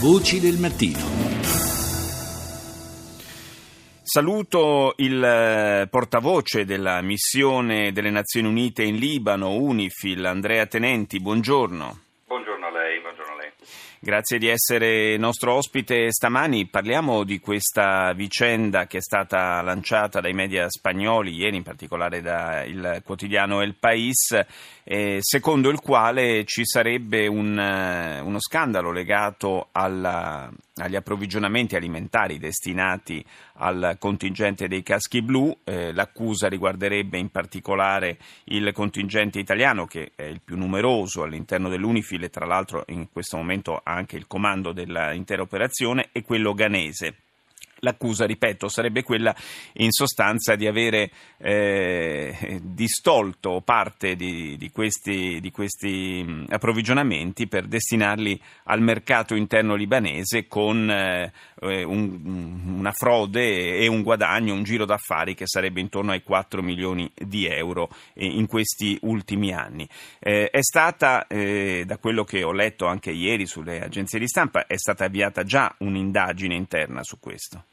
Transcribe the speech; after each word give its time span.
Voci 0.00 0.38
del 0.38 0.58
mattino. 0.58 1.00
Saluto 4.00 4.94
il 4.98 5.20
eh, 5.20 5.88
portavoce 5.90 6.64
della 6.64 7.02
missione 7.02 7.90
delle 7.90 8.10
Nazioni 8.10 8.46
Unite 8.46 8.84
in 8.84 8.94
Libano, 8.94 9.56
UNIFIL, 9.56 10.24
Andrea 10.24 10.66
Tenenti. 10.66 11.18
Buongiorno. 11.18 12.07
Grazie 14.00 14.38
di 14.38 14.46
essere 14.46 15.16
nostro 15.16 15.54
ospite 15.54 16.12
stamani. 16.12 16.66
Parliamo 16.66 17.24
di 17.24 17.40
questa 17.40 18.12
vicenda 18.12 18.86
che 18.86 18.98
è 18.98 19.00
stata 19.00 19.60
lanciata 19.60 20.20
dai 20.20 20.32
media 20.32 20.70
spagnoli, 20.70 21.34
ieri 21.34 21.56
in 21.56 21.64
particolare 21.64 22.22
dal 22.22 23.02
quotidiano 23.04 23.60
El 23.60 23.74
País, 23.74 24.38
eh, 24.84 25.18
secondo 25.20 25.68
il 25.68 25.80
quale 25.80 26.44
ci 26.44 26.64
sarebbe 26.64 27.26
un, 27.26 27.58
uh, 27.58 28.24
uno 28.24 28.38
scandalo 28.38 28.92
legato 28.92 29.70
alla, 29.72 30.48
agli 30.78 30.96
approvvigionamenti 30.96 31.76
alimentari 31.76 32.38
destinati 32.38 33.24
al 33.54 33.96
contingente 33.98 34.68
dei 34.68 34.82
caschi 34.82 35.22
blu. 35.22 35.56
Eh, 35.64 35.92
l'accusa 35.92 36.48
riguarderebbe 36.48 37.18
in 37.18 37.30
particolare 37.30 38.18
il 38.44 38.72
contingente 38.72 39.38
italiano, 39.38 39.86
che 39.86 40.12
è 40.14 40.22
il 40.22 40.40
più 40.42 40.56
numeroso 40.56 41.22
all'interno 41.22 41.68
dell'Unifil 41.68 42.24
e 42.24 42.30
tra 42.30 42.46
l'altro 42.46 42.84
in 42.88 43.08
questo 43.10 43.36
momento 43.36 43.76
ha 43.76 43.92
anche 43.92 44.16
il 44.16 44.26
comando 44.26 44.72
dell'intera 44.72 45.42
operazione, 45.42 46.08
e 46.12 46.22
quello 46.22 46.54
ghanese. 46.54 47.27
L'accusa, 47.80 48.26
ripeto, 48.26 48.68
sarebbe 48.68 49.02
quella 49.02 49.34
in 49.74 49.90
sostanza 49.90 50.56
di 50.56 50.66
avere 50.66 51.10
eh, 51.38 52.60
distolto 52.62 53.60
parte 53.60 54.16
di, 54.16 54.56
di, 54.56 54.70
questi, 54.70 55.38
di, 55.40 55.50
questi, 55.50 56.44
approvvigionamenti 56.48 57.46
per 57.46 57.66
destinarli 57.66 58.40
al 58.64 58.80
mercato 58.80 59.34
interno 59.34 59.74
libanese 59.74 60.46
con 60.48 60.90
eh, 60.90 61.32
un, 61.84 62.76
una 62.78 62.92
frode 62.92 63.76
e 63.76 63.86
un 63.86 64.02
guadagno, 64.02 64.54
un 64.54 64.64
giro 64.64 64.84
d'affari 64.84 65.34
che 65.34 65.46
sarebbe 65.46 65.80
intorno 65.80 66.10
ai 66.10 66.22
4 66.22 66.62
milioni 66.62 67.10
di 67.14 67.46
euro 67.46 67.90
in 68.14 68.46
questi 68.46 68.98
ultimi 69.02 69.52
anni. 69.52 69.88
Eh, 70.18 70.50
è 70.50 70.62
stata, 70.62 71.26
eh, 71.26 71.84
da 71.86 71.98
quello 71.98 72.24
che 72.24 72.42
ho 72.42 72.52
letto 72.52 72.86
anche 72.86 73.10
ieri 73.10 73.46
sulle 73.46 73.80
agenzie 73.82 74.18
di 74.18 74.26
stampa, 74.26 74.66
è 74.66 74.76
stata 74.76 75.04
avviata 75.04 75.44
già 75.44 75.72
un'indagine 75.78 76.54
interna 76.54 77.02
su 77.04 77.18
questo. 77.20 77.67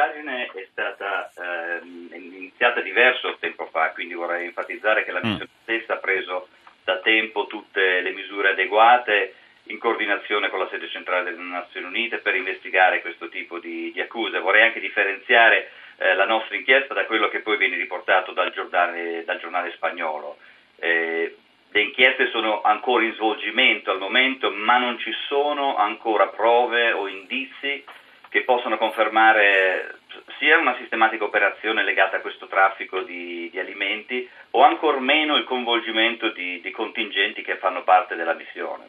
Sì, 0.00 0.16
l'indagine 0.16 0.46
è 0.46 0.68
stata 0.70 1.30
eh, 1.36 1.80
iniziata 2.16 2.80
diverso 2.80 3.36
tempo 3.38 3.66
fa, 3.66 3.90
quindi 3.90 4.14
vorrei 4.14 4.46
enfatizzare 4.46 5.04
che 5.04 5.12
la 5.12 5.20
mm. 5.22 5.28
missione 5.28 5.50
stessa 5.62 5.94
ha 5.94 5.96
preso 5.98 6.48
da 6.84 6.98
tempo 7.00 7.46
tutte 7.46 8.00
le 8.00 8.10
misure 8.12 8.50
adeguate 8.50 9.34
in 9.64 9.78
coordinazione 9.78 10.48
con 10.48 10.58
la 10.58 10.68
sede 10.70 10.88
centrale 10.88 11.30
delle 11.30 11.42
Nazioni 11.42 11.86
Unite 11.86 12.18
per 12.18 12.34
investigare 12.34 13.02
questo 13.02 13.28
tipo 13.28 13.58
di, 13.58 13.92
di 13.92 14.00
accuse. 14.00 14.38
Vorrei 14.38 14.62
anche 14.62 14.80
differenziare 14.80 15.70
eh, 15.98 16.14
la 16.14 16.24
nostra 16.24 16.56
inchiesta 16.56 16.94
da 16.94 17.04
quello 17.04 17.28
che 17.28 17.40
poi 17.40 17.58
viene 17.58 17.76
riportato 17.76 18.32
dal 18.32 18.52
giornale, 18.52 19.22
dal 19.24 19.38
giornale 19.38 19.70
spagnolo. 19.72 20.38
Eh, 20.76 21.36
le 21.72 21.80
inchieste 21.80 22.30
sono 22.30 22.62
ancora 22.62 23.04
in 23.04 23.12
svolgimento 23.12 23.90
al 23.90 23.98
momento, 23.98 24.50
ma 24.50 24.78
non 24.78 24.98
ci 24.98 25.12
sono 25.28 25.76
ancora 25.76 26.28
prove 26.28 26.90
o 26.92 27.06
indizi 27.06 27.84
che 28.30 28.44
possono 28.44 28.78
confermare 28.78 29.98
sia 30.38 30.56
una 30.56 30.76
sistematica 30.78 31.24
operazione 31.24 31.82
legata 31.84 32.16
a 32.16 32.20
questo 32.20 32.46
traffico 32.46 33.02
di, 33.02 33.50
di 33.50 33.58
alimenti 33.58 34.26
o 34.52 34.62
ancor 34.62 35.00
meno 35.00 35.36
il 35.36 35.44
coinvolgimento 35.44 36.30
di, 36.30 36.60
di, 36.60 36.70
contingenti 36.70 37.42
che 37.42 37.56
fanno 37.56 37.82
parte 37.82 38.14
della 38.14 38.34
missione. 38.34 38.88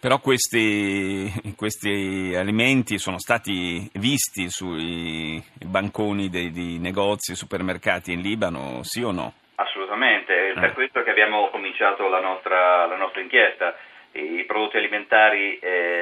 Però 0.00 0.18
questi, 0.20 1.30
questi 1.54 2.34
alimenti 2.34 2.98
sono 2.98 3.18
stati 3.18 3.88
visti 3.94 4.48
sui 4.48 5.42
banconi 5.62 6.30
dei, 6.30 6.50
di 6.50 6.78
negozi 6.78 7.34
supermercati 7.34 8.12
in 8.12 8.22
Libano, 8.22 8.82
sì 8.82 9.02
o 9.02 9.12
no? 9.12 9.34
Assolutamente, 9.56 10.52
è 10.52 10.52
per 10.54 10.70
eh. 10.70 10.72
questo 10.72 11.02
che 11.02 11.10
abbiamo 11.10 11.50
cominciato 11.50 12.08
la 12.08 12.20
nostra, 12.20 12.86
la 12.86 12.96
nostra 12.96 13.20
inchiesta 13.20 13.76
i 14.12 14.44
prodotti 14.44 14.76
alimentari 14.76 15.58
eh, 15.58 15.99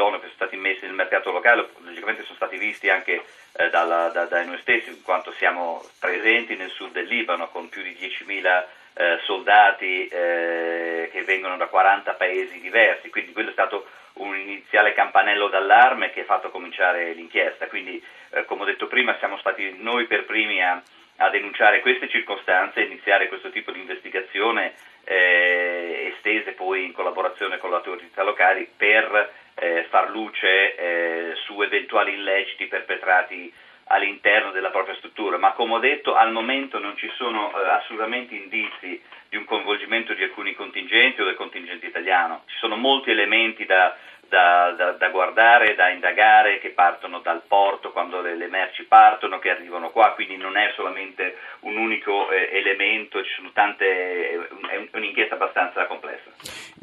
dell'ONU 0.00 0.16
che 0.16 0.28
sono 0.28 0.34
stati 0.34 0.56
messi 0.56 0.86
nel 0.86 0.94
mercato 0.94 1.30
locale 1.30 1.68
logicamente 1.84 2.22
sono 2.22 2.36
stati 2.36 2.56
visti 2.56 2.88
anche 2.88 3.22
eh, 3.52 3.68
dalla, 3.68 4.08
da, 4.08 4.24
da, 4.24 4.42
noi 4.44 4.58
stessi 4.60 4.88
in 4.88 5.02
quanto 5.02 5.32
siamo 5.32 5.84
presenti 5.98 6.56
nel 6.56 6.70
sud 6.70 6.92
del 6.92 7.06
Libano 7.06 7.48
con 7.48 7.68
più 7.68 7.82
di 7.82 7.94
10.000 8.00 8.64
eh, 8.94 9.18
soldati 9.24 10.08
eh, 10.08 11.10
che 11.12 11.22
vengono 11.24 11.56
da 11.56 11.66
40 11.66 12.12
paesi 12.14 12.60
diversi, 12.60 13.10
quindi 13.10 13.32
quello 13.32 13.50
è 13.50 13.52
stato 13.52 13.86
un 14.14 14.36
iniziale 14.36 14.94
campanello 14.94 15.48
d'allarme 15.48 16.10
che 16.10 16.22
ha 16.22 16.24
fatto 16.24 16.50
cominciare 16.50 17.12
l'inchiesta, 17.12 17.66
quindi 17.66 18.02
eh, 18.30 18.44
come 18.46 18.62
ho 18.62 18.64
detto 18.64 18.86
prima 18.86 19.16
siamo 19.18 19.38
stati 19.38 19.76
noi 19.78 20.06
per 20.06 20.24
primi 20.24 20.62
a, 20.62 20.82
a 21.16 21.30
denunciare 21.30 21.80
queste 21.80 22.08
circostanze 22.08 22.80
iniziare 22.80 23.28
questo 23.28 23.50
tipo 23.50 23.70
di 23.70 23.80
investigazione 23.80 24.74
eh, 25.04 26.12
estese 26.16 26.52
poi 26.52 26.84
in 26.84 26.92
collaborazione 26.92 27.58
con 27.58 27.70
le 27.70 27.76
autorità 27.76 28.22
locali 28.22 28.68
per 28.76 29.32
eh, 29.60 29.86
far 29.90 30.10
luce 30.10 30.74
eh, 30.74 31.34
su 31.44 31.60
eventuali 31.60 32.14
illeciti 32.14 32.66
perpetrati 32.66 33.52
all'interno 33.84 34.52
della 34.52 34.70
propria 34.70 34.94
struttura, 34.96 35.36
ma 35.36 35.52
come 35.52 35.74
ho 35.74 35.78
detto 35.78 36.14
al 36.14 36.32
momento 36.32 36.78
non 36.78 36.96
ci 36.96 37.10
sono 37.16 37.50
eh, 37.50 37.68
assolutamente 37.68 38.34
indizi 38.34 39.00
di 39.28 39.36
un 39.36 39.44
coinvolgimento 39.44 40.14
di 40.14 40.22
alcuni 40.22 40.54
contingenti 40.54 41.20
o 41.20 41.24
del 41.24 41.34
contingente 41.34 41.86
italiano, 41.86 42.42
ci 42.46 42.56
sono 42.58 42.76
molti 42.76 43.10
elementi 43.10 43.64
da, 43.64 43.96
da, 44.30 44.72
da, 44.76 44.92
da, 44.92 45.08
guardare, 45.08 45.74
da 45.74 45.90
indagare, 45.90 46.60
che 46.60 46.70
partono 46.70 47.18
dal 47.18 47.42
porto 47.46 47.90
quando 47.90 48.20
le, 48.20 48.36
le, 48.36 48.46
merci 48.46 48.84
partono, 48.84 49.40
che 49.40 49.50
arrivano 49.50 49.90
qua, 49.90 50.12
quindi 50.14 50.36
non 50.36 50.56
è 50.56 50.72
solamente 50.76 51.36
un 51.60 51.76
unico 51.76 52.30
eh, 52.30 52.48
elemento, 52.52 53.22
ci 53.24 53.32
sono 53.34 53.50
tante, 53.52 54.30
è, 54.30 54.88
un'inchiesta 54.92 55.34
abbastanza 55.34 55.84
complessa. 55.86 56.30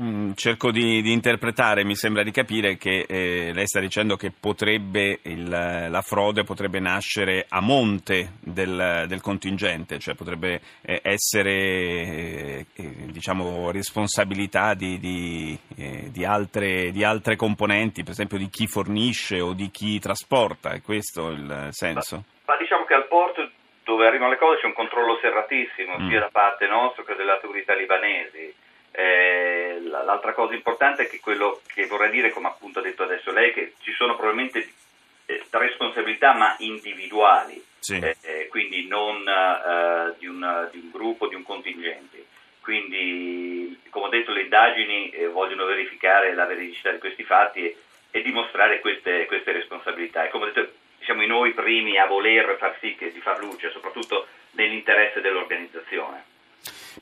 Mm, 0.02 0.34
cerco 0.34 0.72
di, 0.72 1.02
di, 1.02 1.14
interpretare, 1.14 1.86
mi 1.86 1.96
sembra 1.96 2.22
di 2.22 2.32
capire 2.32 2.76
che 2.76 3.06
eh, 3.08 3.52
lei 3.54 3.66
sta 3.66 3.80
dicendo 3.80 4.18
che 4.18 4.32
potrebbe 4.38 5.20
il, 5.24 5.48
la 5.48 6.02
frode 6.02 6.44
potrebbe 6.44 6.80
nascere 6.80 7.46
a 7.48 7.62
monte 7.62 8.34
del, 8.42 9.06
del 9.08 9.22
contingente, 9.22 10.00
cioè 10.00 10.16
potrebbe 10.16 10.60
eh, 10.82 11.00
essere 11.02 11.52
eh, 11.52 12.66
eh, 12.76 12.94
diciamo, 13.08 13.72
responsabilità 13.72 14.74
di, 14.74 15.00
di, 15.00 15.58
eh, 15.78 16.10
di 16.12 16.26
altre, 16.26 16.92
di 16.92 17.06
altre 17.06 17.37
componenti, 17.38 18.04
per 18.04 18.12
esempio 18.12 18.38
di 18.38 18.50
chi 18.50 18.68
fornisce 18.68 19.40
o 19.40 19.54
di 19.54 19.72
chi 19.72 20.00
trasporta, 20.00 20.72
è 20.72 20.82
questo 20.82 21.30
il 21.30 21.70
senso? 21.72 22.16
Ma, 22.46 22.54
ma 22.54 22.58
diciamo 22.58 22.84
che 22.84 22.94
al 22.94 23.08
porto 23.08 23.50
dove 23.88 24.06
arrivano 24.06 24.32
le 24.32 24.38
cose 24.38 24.60
c'è 24.60 24.66
un 24.66 24.74
controllo 24.74 25.18
serratissimo, 25.22 25.98
mm. 25.98 26.10
sia 26.10 26.20
da 26.20 26.30
parte 26.30 26.68
nostra 26.68 27.06
che 27.06 27.16
delle 27.16 27.32
autorità 27.32 27.74
libanesi. 27.74 28.54
Eh, 28.92 29.80
l'altra 29.82 30.34
cosa 30.34 30.56
importante 30.56 31.04
è 31.04 31.08
che 31.08 31.22
quello 31.22 31.62
che 31.74 31.86
vorrei 31.86 32.12
dire, 32.12 32.32
come 32.32 32.48
appunto 32.48 32.80
ha 32.80 32.82
detto 32.82 33.04
adesso 33.04 33.32
lei, 33.32 33.54
che 33.54 33.76
ci 33.80 33.94
sono 33.94 34.18
probabilmente 34.18 34.68
eh, 35.26 35.42
responsabilità 35.52 36.34
ma 36.34 36.56
individuali, 36.60 37.64
sì. 37.80 37.98
eh, 37.98 38.18
eh 38.22 38.48
quindi 38.50 38.88
non 38.88 39.26
eh, 39.26 40.16
di 40.20 40.28
un, 40.28 40.70
di, 40.72 40.80
un, 40.80 40.90
gruppo, 40.92 41.28
di 41.28 41.36
un 41.36 41.44
contingente. 41.44 42.26
Quindi, 42.68 43.80
come 43.90 44.08
ho 44.08 44.10
detto, 44.10 44.34
le 44.34 44.42
indagini 44.42 45.10
eh, 45.12 45.28
vogliono 45.28 45.64
verificare 45.64 46.34
la 46.34 46.44
veridicità 46.44 46.92
di 46.92 46.98
questi 46.98 47.24
fatti 47.24 47.64
e, 47.64 47.78
e 48.12 48.22
dimostrare 48.22 48.82
queste, 48.82 49.26
queste, 49.26 49.54
responsabilità. 49.54 50.26
E 50.26 50.28
come 50.28 50.44
ho 50.44 50.52
detto, 50.52 50.74
siamo 51.06 51.26
noi 51.26 51.54
primi 51.54 51.98
a 51.98 52.08
voler 52.08 52.58
far 52.60 52.76
sì 52.82 52.94
che, 52.96 53.14
di 53.14 53.22
far 53.22 53.40
luce, 53.40 53.72
soprattutto 53.72 54.28
nell'interesse 54.52 55.22
dell'organizzazione. 55.22 56.27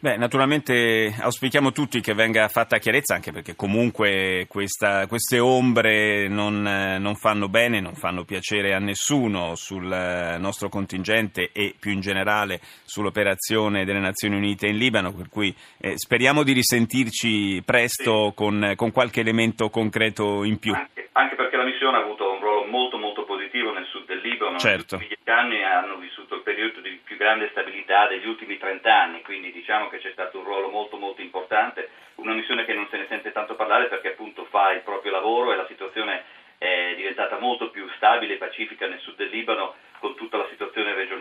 Beh, 0.06 0.18
naturalmente 0.18 1.16
auspichiamo 1.20 1.72
tutti 1.72 2.00
che 2.00 2.14
venga 2.14 2.48
fatta 2.48 2.78
chiarezza, 2.78 3.16
anche 3.16 3.32
perché 3.32 3.56
comunque 3.56 4.46
questa, 4.48 5.08
queste 5.08 5.40
ombre 5.40 6.28
non, 6.28 6.62
non, 6.62 7.16
fanno 7.16 7.50
bene, 7.50 7.80
non 7.80 7.96
fanno 7.96 8.24
piacere 8.24 8.76
a 8.76 8.78
nessuno 8.78 9.56
sul 9.56 9.88
nostro 9.88 10.70
contingente 10.70 11.50
e 11.52 11.74
più 11.80 11.90
in 11.90 12.02
generale 12.02 12.60
sull'operazione 12.84 13.84
delle 13.84 13.98
Nazioni 13.98 14.36
Unite 14.36 14.68
in 14.68 14.78
Libano, 14.78 15.12
per 15.12 15.28
cui 15.28 15.52
eh, 15.80 15.98
speriamo 15.98 16.44
di 16.44 16.54
risentirci 16.54 17.64
presto 17.66 18.28
sì. 18.28 18.36
con, 18.36 18.74
con, 18.76 18.92
qualche 18.92 19.22
elemento 19.22 19.72
concreto 19.72 20.44
in 20.44 20.60
più. 20.60 20.76
Anche, 20.76 21.10
anche 21.14 21.34
perché 21.34 21.58
la 21.58 21.66
missione 21.66 21.98
ha 21.98 22.02
avuto 22.02 22.32
un 22.32 22.42
ruolo 22.42 22.66
molto 22.66 22.98
molto 22.98 23.24
positivo 23.24 23.74
nel 23.74 23.88
sud 23.88 24.06
del 24.06 24.20
Libano, 24.20 24.60
certo. 24.60 24.98
negli 24.98 25.18
anni 25.26 25.64
hanno 25.64 25.98
vissuto 25.98 26.35
periodo 26.56 26.80
di 26.80 27.02
più 27.04 27.18
grande 27.18 27.50
stabilità 27.50 28.08
degli 28.08 28.26
ultimi 28.26 28.58
30 28.58 28.90
anni, 28.90 29.22
quindi 29.22 29.52
diciamo 29.52 29.90
che 29.90 29.98
c'è 29.98 30.12
stato 30.12 30.38
un 30.38 30.46
ruolo 30.46 30.70
molto 30.70 30.96
molto 30.96 31.20
importante, 31.20 31.90
una 32.16 32.34
missione 32.34 32.64
che 32.64 32.74
non 32.74 32.88
se 32.90 32.96
ne 32.96 33.08
sente 33.10 33.34
tanto 33.34 33.56
parlare 33.56 33.88
perché 33.88 34.10
appunto 34.10 34.46
fa 34.46 34.72
il 34.72 34.80
proprio 34.80 35.12
lavoro 35.12 35.52
e 35.52 35.58
la 35.58 35.68
situazione 35.68 36.24
è 36.58 36.94
diventata 36.96 37.38
molto 37.38 37.70
più 37.70 37.86
stabile 37.98 38.36
e 38.36 38.38
pacifica 38.38 38.88
nel 38.88 39.00
sud 39.00 39.16
del 39.16 39.28
Libano 39.28 39.76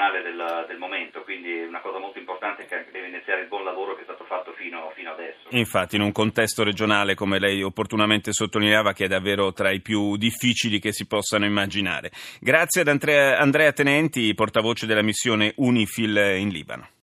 regionale 0.05 0.23
del, 0.23 0.67
del, 0.69 0.79
momento, 0.79 1.23
quindi 1.23 1.63
una 1.63 1.81
cosa 1.81 1.99
molto 1.99 2.19
importante 2.19 2.67
che 2.67 2.87
deve 2.93 3.09
iniziare 3.09 3.43
il 3.43 3.49
buon 3.49 3.65
lavoro 3.65 3.95
che 3.95 4.03
è 4.03 4.05
stato 4.05 4.25
fatto 4.25 4.53
fino, 4.53 4.91
fino, 4.95 5.13
adesso. 5.13 5.47
Infatti 5.51 5.97
in 5.97 6.03
un 6.03 6.13
contesto 6.13 6.63
regionale, 6.63 7.15
come 7.15 7.39
lei 7.39 7.63
opportunamente 7.63 8.33
sottolineava, 8.33 8.93
che 8.93 9.05
è 9.05 9.09
davvero 9.09 9.53
tra 9.53 9.71
i 9.71 9.81
più 9.81 10.17
difficili 10.17 10.79
che 10.79 10.93
si 10.93 11.07
possano 11.07 11.45
immaginare. 11.45 12.11
Grazie 12.41 12.83
ad 12.83 12.89
Andrea, 12.89 13.39
Andrea 13.39 13.73
Tenenti, 13.73 14.35
portavoce 14.35 14.87
della 14.87 15.03
missione 15.03 15.53
UNIFIL 15.57 16.37
in 16.39 16.49
Libano. 16.49 16.89